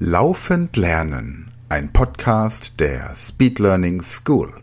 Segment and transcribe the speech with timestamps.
[0.00, 4.62] Laufend Lernen, ein Podcast der Speed Learning School.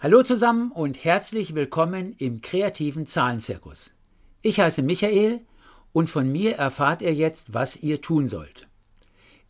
[0.00, 3.92] Hallo zusammen und herzlich willkommen im kreativen Zahlenzirkus.
[4.42, 5.42] Ich heiße Michael
[5.92, 8.66] und von mir erfahrt ihr jetzt, was ihr tun sollt.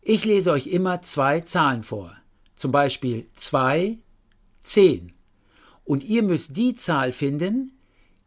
[0.03, 2.15] Ich lese euch immer zwei Zahlen vor,
[2.55, 3.97] zum Beispiel 2,
[4.61, 5.16] 10
[5.87, 7.71] und ihr müsst die Zahl finden,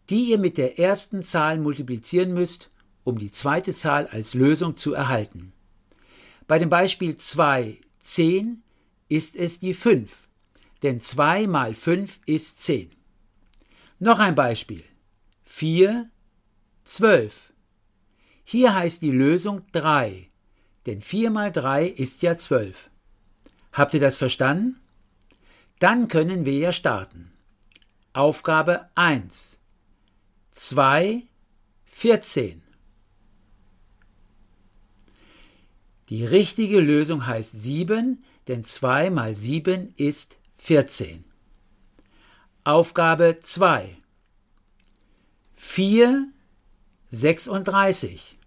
[0.08, 2.70] die ihr mit der ersten Zahl multiplizieren müsst,
[3.04, 5.52] um die zweite Zahl als Lösung zu erhalten.
[6.48, 8.62] Bei dem Beispiel 2, 10
[9.08, 10.26] ist es die 5,
[10.82, 12.90] denn 2 mal 5 ist 10.
[13.98, 14.82] Noch ein Beispiel.
[15.44, 16.08] 4,
[16.84, 17.52] 12.
[18.42, 20.30] Hier heißt die Lösung 3,
[20.86, 22.88] denn 4 mal 3 ist ja 12.
[23.72, 24.80] Habt ihr das verstanden?
[25.78, 27.29] Dann können wir ja starten.
[28.12, 29.60] Aufgabe 1.
[30.50, 31.22] 2,
[31.86, 32.60] 14.
[36.08, 41.24] Die richtige Lösung heißt 7, denn 2 mal 7 ist 14.
[42.64, 43.96] Aufgabe 2.
[45.54, 46.26] 4,
[47.12, 48.38] 36.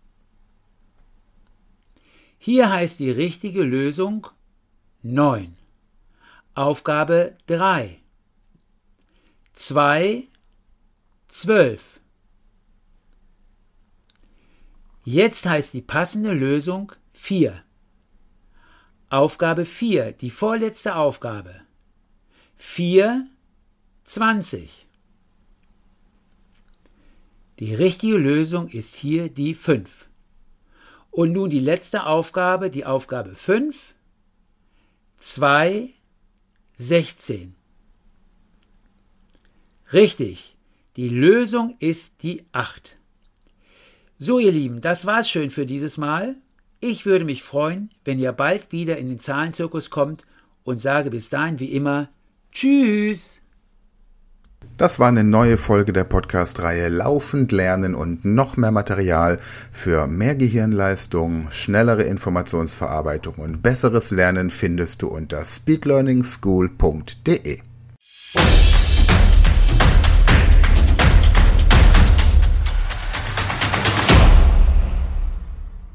[2.37, 4.27] Hier heißt die richtige Lösung
[5.03, 5.55] 9.
[6.53, 8.02] Aufgabe 3.
[9.53, 10.27] 2,
[11.27, 11.99] 12.
[15.05, 17.63] Jetzt heißt die passende Lösung 4.
[19.09, 21.61] Aufgabe 4, die vorletzte Aufgabe.
[22.55, 23.27] 4,
[24.05, 24.87] 20.
[27.59, 30.07] Die richtige Lösung ist hier die 5.
[31.11, 33.93] Und nun die letzte Aufgabe, die Aufgabe 5.
[35.17, 35.93] 2,
[36.77, 37.55] 16.
[39.93, 40.55] Richtig,
[40.95, 42.97] die Lösung ist die 8.
[44.17, 46.33] So, ihr Lieben, das war's schön für dieses Mal.
[46.79, 50.23] Ich würde mich freuen, wenn ihr bald wieder in den Zahlenzirkus kommt
[50.63, 52.09] und sage bis dahin wie immer
[52.51, 53.39] Tschüss.
[54.77, 59.39] Das war eine neue Folge der Podcast-Reihe Laufend lernen und noch mehr Material
[59.71, 67.59] für mehr Gehirnleistung, schnellere Informationsverarbeitung und besseres Lernen findest du unter speedlearningschool.de.